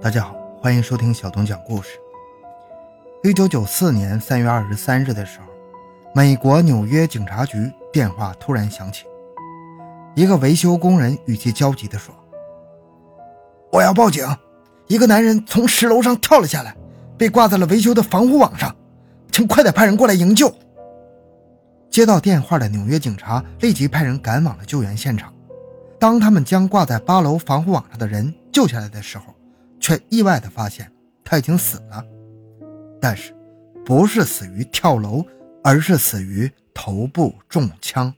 [0.00, 0.32] 大家好，
[0.62, 1.98] 欢迎收听小东讲故事。
[3.24, 5.46] 一九九四年三月二十三日的时候，
[6.14, 9.06] 美国纽约警察局电话突然响起，
[10.14, 12.14] 一个维修工人语气焦急地说
[13.72, 14.24] ：“我要报警，
[14.86, 16.76] 一个男人从十楼上跳了下来，
[17.18, 18.72] 被挂在了维修的防护网上，
[19.32, 20.48] 请快点派人过来营救。”
[21.90, 25.34] 接到电话的纽约警察立即派人赶往了救援现场。
[25.98, 29.34] 当他们将挂在八楼防护网上的人救下来的时候，
[29.80, 30.90] 却意外地发现
[31.24, 32.04] 他已经死了，
[33.00, 33.34] 但是
[33.84, 35.24] 不是死于跳楼，
[35.62, 38.14] 而是死于头部中枪。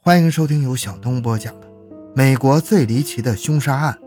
[0.00, 1.66] 欢迎收听由小东播讲的
[2.14, 3.98] 《美国最离奇的凶杀案》，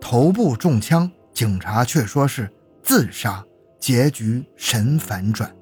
[0.00, 2.50] 头部中枪，警察却说是
[2.82, 3.44] 自杀，
[3.80, 5.54] 结局神反转。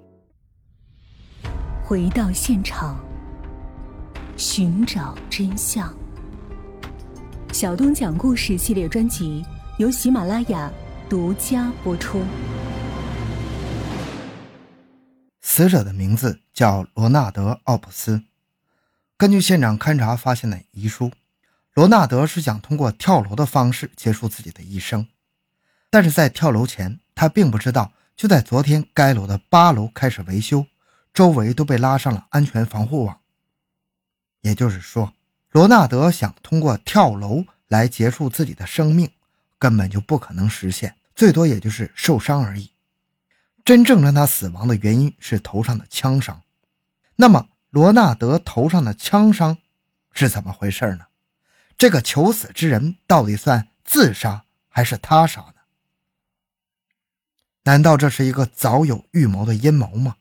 [1.85, 2.99] 回到现场，
[4.37, 5.93] 寻找真相。
[7.53, 9.45] 小东讲故事系列专辑。
[9.79, 10.73] 由喜马拉雅
[11.07, 12.25] 独家播出。
[15.43, 18.23] 死者的名字叫罗纳德·奥普斯。
[19.19, 21.13] 根据现场勘查发现的遗书，
[21.75, 25.07] 罗纳德是想通过跳楼的方式结束自己的一生。
[25.91, 30.65] 但是在跳楼前，他并不知道，就在昨天，该楼的八楼开始维修，
[31.13, 33.21] 周围都被拉上了安全防护网。
[34.41, 35.13] 也就是说，
[35.51, 39.11] 罗纳德想通过跳楼来结束自己的生命。
[39.67, 42.71] 根本就不可能实现，最多也就是受伤而已。
[43.65, 46.41] 真正让他死亡的原因是头上的枪伤。
[47.17, 49.59] 那么，罗纳德头上的枪伤
[50.13, 51.07] 是怎么回事呢？
[51.77, 55.55] 这个求死之人到底算自杀还是他杀呢？
[57.65, 60.15] 难道这是一个早有预谋的阴谋吗？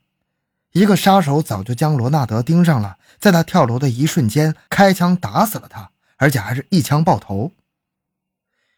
[0.72, 7.52] 一个杀手早就将罗纳德盯上了，在他跳楼的一瞬间开枪打死了他，而且还是一枪爆头。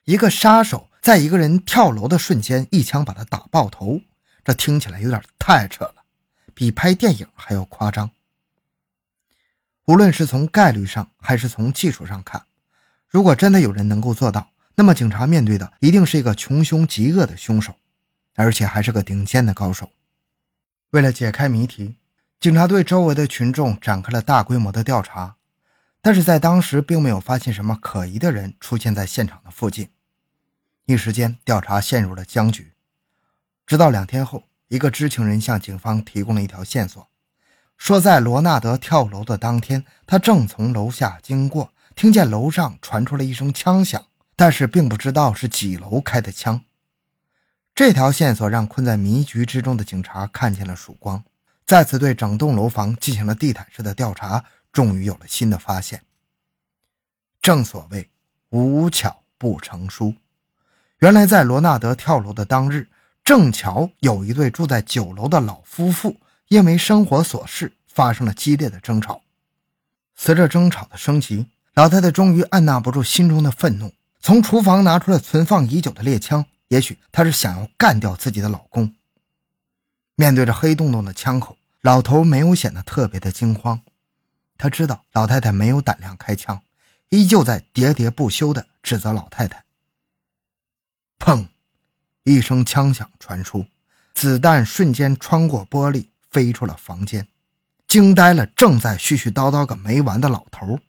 [0.09, 4.01] 一个杀手在一个人跳楼的瞬间一枪把他打爆头，
[4.43, 5.97] 这听起来有点太扯了，
[6.55, 8.11] 比拍电影还要夸张。
[9.85, 12.43] 无论是从概率上还是从技术上看，
[13.07, 17.75] 如果真的有人能够做到，那么警察面对的一定是一个穷凶极恶的凶手，
[18.35, 19.91] 而且还是个顶尖的高手。
[20.93, 21.99] 为了解开谜题，
[22.41, 25.37] 警察对周围的群众展开了大规模的调查，
[26.01, 29.91] 但是在当时并没有发现什么可疑的人出现在现场的附近。
[30.89, 32.73] 一时间，调查陷入了僵局。
[33.67, 37.07] 直到两天后，一个知情人向警方提供了一条线索，
[37.77, 44.03] 说在罗纳德跳楼的当天，他正从楼下经过，听见楼上传出了一声枪响，
[44.35, 46.65] 但是并不知道是几楼开的枪。
[47.75, 51.23] 这条线索让困在迷局之中的警察看见了曙光，
[51.67, 56.03] 再次对整栋楼房进行了地毯式的调查，终于有了新的发现。
[57.43, 58.09] 正所谓
[58.49, 60.15] 无巧不成书。
[61.01, 62.89] 原来，在罗纳德跳楼的当日，
[63.23, 66.17] 正巧有一对住在九楼的老夫妇，
[66.49, 69.23] 因为生活琐事发生了激烈的争吵。
[70.17, 76.45] 随着争吵的升级，老太太终于按捺不住心中的愤怒，从厨房拿出了存放已久的猎枪。
[76.67, 78.93] 也许她是想要干掉自己的老公。
[80.17, 83.81] 面对着黑洞洞的枪口，老头没有显得特别的惊慌。
[84.59, 86.61] 他知道老太太没有胆量开枪，
[87.11, 89.63] 依旧在喋喋不休地指责老太太。
[91.29, 91.47] 砰！
[92.23, 93.67] 一声枪响传出，
[94.15, 97.29] 子弹瞬间穿过玻璃飞出了房间，
[97.87, 100.81] 惊呆了正在絮絮叨叨个没完的老头。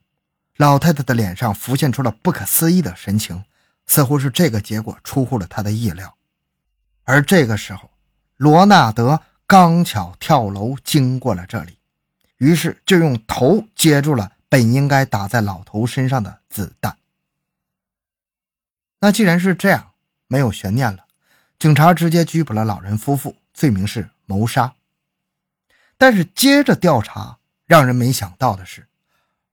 [0.56, 3.44] 老太太的脸上浮现出了不可思议的神情，
[3.86, 6.16] 似乎是这个结果出乎了她的意料。
[7.04, 7.92] 而这个时候，
[8.38, 11.78] 罗纳德刚巧跳楼经过了这里，
[12.38, 16.98] 于是就用头接住了本应该打在老头身上的子弹。
[19.02, 19.92] 那既然是这样，
[20.30, 21.06] 没有悬念了，
[21.58, 24.76] 警察直接拘捕了老人夫妇，罪名是谋杀。
[25.98, 28.88] 但是接着调查，让人没想到的是，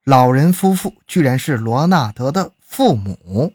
[0.05, 3.55] 老人夫妇居然是罗纳德的父母。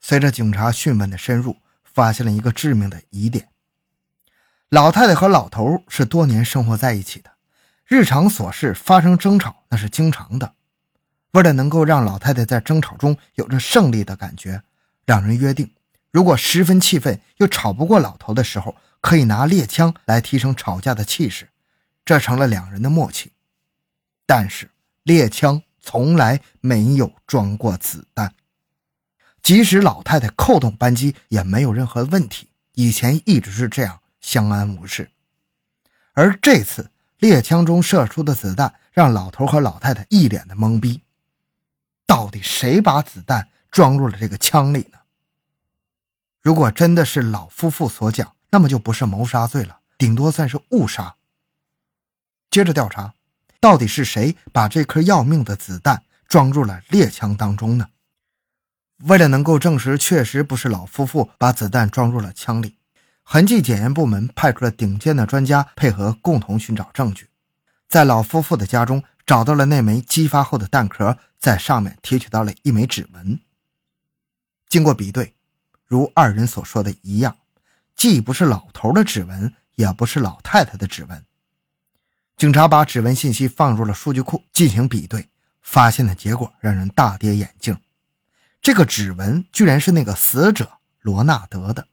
[0.00, 3.48] 随着警察讯问的深入，发现了一个致命的疑点：
[4.68, 7.32] 老太太和老头是多年生活在一起的，
[7.84, 10.54] 日常琐事发生争吵那是经常的。
[11.32, 14.62] 为了能够让老太太在争吵中有着胜利的感觉。
[15.08, 15.70] 两人约定，
[16.10, 21.48] 如果十分气愤又吵不过老头的时候，可以拿猎枪来提升吵架的气势，
[22.04, 23.32] 这成了两人的默契。
[24.26, 24.70] 但是
[25.04, 28.34] 猎枪从来没有装过子弹，
[29.40, 35.10] 即使老太太扣动扳机也没有任何问题，以前一直是这样相安无事。
[36.12, 41.00] 而这次猎枪中射出的子弹让老头和老太太一脸的懵逼，
[42.04, 44.97] 到底谁把子弹装入了这个枪里呢？
[46.40, 51.16] 如果真的是老夫妇所讲，那么就不是谋杀罪了，顶多算是误杀。
[52.50, 53.14] 接着调查，
[53.60, 57.88] 到底是谁把这颗要命的子弹装入了猎枪当中呢？
[59.04, 62.76] 为了能够证实确实不是老夫妇把子弹装入了枪里，
[63.22, 67.28] 痕迹检验部门派出了顶尖的专家配合，共同寻找证据，
[67.88, 73.38] 在老夫妇的家中找到了那枚激发后的弹壳，在上面提取到了一枚指纹。
[74.68, 75.34] 经过比对，
[75.88, 77.36] 如二人所说的一样，
[77.96, 81.24] 既不是老头的指纹，也不是老太太的指纹。
[82.36, 85.28] 警察把指纹信息放入了数据库进行比对，
[85.62, 87.76] 发现的结果让人大跌眼镜：
[88.60, 91.88] 这个指纹居然是那个死者罗纳德的。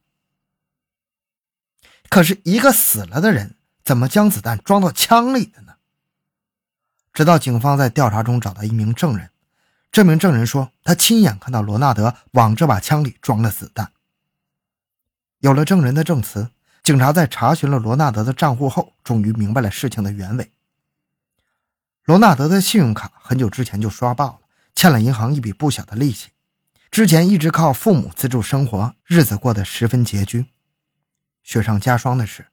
[2.09, 5.73] 可是，一个死了的人怎么将子弹装到枪里的呢？
[7.13, 9.31] 直到警方在调查中找到一名证人。
[9.95, 13.93] 这名证人说，他亲眼看到罗纳德往这把枪里装了子弹。
[15.39, 16.49] 有了证人的证词，
[16.83, 20.51] 警察在查询了罗纳德的账户后，终于明白了事情的原委。
[22.03, 24.39] 罗纳德的信用卡很久之前就刷爆了，
[24.75, 26.27] 欠了银行一笔不小的利息。
[26.91, 30.47] 之前一直靠父母资助生活，日子过得十分拮据。
[31.41, 32.47] 雪上加霜的是，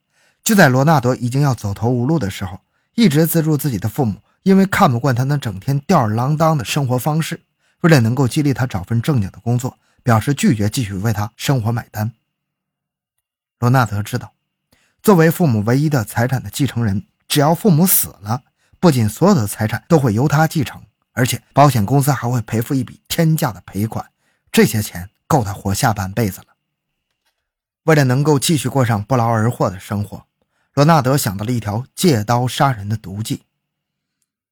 [0.44, 2.60] 就在罗纳德已经要走投无路的时候，
[2.94, 4.20] 一直资助自己的父母。
[4.42, 7.42] 因为看不惯他那整天吊儿郎当的生活方式，
[7.80, 12.12] 为了能够激励他找份正经的工作，表示拒绝继续为他生活买单。
[13.58, 14.32] 罗纳德知道，
[15.02, 18.42] 作为父母唯一的财产的继承人，只要父母死了，
[18.80, 24.10] 不仅所有的财产都会由他继承，而且保险公司还会赔付一笔天价的赔款，
[24.50, 26.46] 这些钱够他活下半辈子了。
[27.84, 30.26] 为了能够继续过上不劳而获的生活，
[30.74, 33.42] 罗纳德想到了一条借刀杀人的毒计。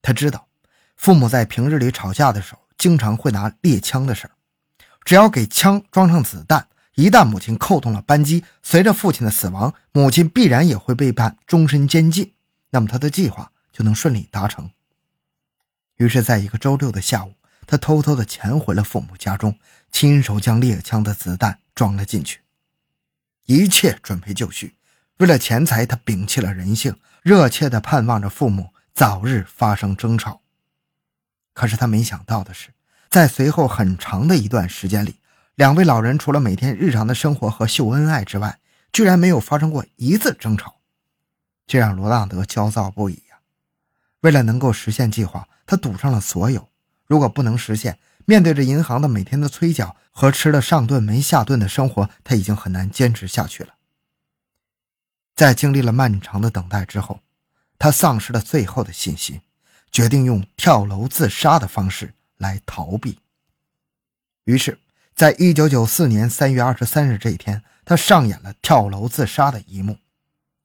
[0.03, 0.49] 他知道，
[0.97, 4.31] 父母在平日里吵架的时候，经常会拿猎枪的事儿。
[5.05, 12.33] 只要给枪装上子弹，一旦母亲扣动了扳机，随着父亲的死亡，母亲必然也会被判终身监禁。
[12.71, 14.71] 那么他的计划就能顺利达成。
[15.97, 17.35] 于是，在一个周六的下午，
[17.67, 19.59] 他偷偷地潜回了父母家中，
[19.91, 22.41] 亲手将猎枪的子弹装了进去，
[23.47, 24.77] 一切准备就绪。
[25.19, 28.71] 为了钱财，他摒弃了人性，热切地盼望着父母。
[28.95, 30.41] 早日发生争吵，
[31.55, 32.69] 可是他没想到的是，
[33.09, 35.17] 在随后很长的一段时间里，
[35.55, 38.59] 两位老人除了每天日常的生活和秀恩爱之外，
[38.93, 40.77] 居然没有发生过一次争吵，
[41.67, 43.39] 这让罗纳德焦躁不已呀。
[44.21, 46.69] 为了能够实现计划，他赌上了所有。
[47.07, 53.75] 如果不能实现，面对着银行的每天的催缴和吃了上顿没下顿的生活，他已经很难坚持下去了。
[55.35, 57.21] 在经历了漫长的等待之后。
[57.81, 59.41] 他丧失了最后的信心，
[59.91, 63.19] 决定用跳楼自杀的方式来逃避。
[64.45, 64.79] 于是，
[65.15, 69.97] 在一九九四年三月二十三日这一天，他上演了跳楼自杀的一幕。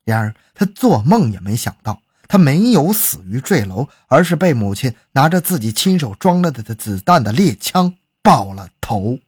[0.03, 9.19] 然而，他做梦也没想到，他没有死于坠楼，而是被母亲拿着自己亲手装了的子弹的猎枪爆了头。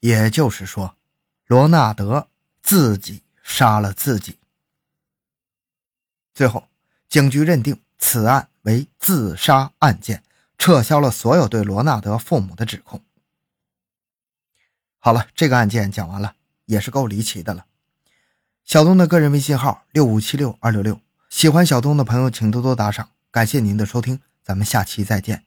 [0.00, 0.96] 也就是说，
[1.46, 2.26] 罗纳德
[2.60, 4.36] 自己杀了自己。
[6.34, 6.66] 最后。
[7.12, 10.22] 警局认定此案为自杀案件，
[10.56, 13.02] 撤销了所有对罗纳德父母的指控。
[14.98, 17.66] 好了，这个案件讲完了，也是够离奇的了。
[18.64, 25.44] 小东的个人微信号六五七六二六六，喜欢小东的朋友请多多打赏，感谢您的收听，咱们下期再见。